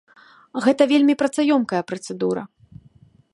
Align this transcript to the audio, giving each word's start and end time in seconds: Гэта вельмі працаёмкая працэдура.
Гэта 0.65 0.87
вельмі 0.93 1.15
працаёмкая 1.21 1.83
працэдура. 1.91 2.41